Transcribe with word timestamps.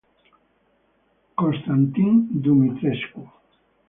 Constantin 1.41 2.09
Dumitrescu 2.41 3.21